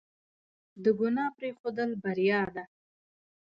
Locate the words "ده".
2.55-2.63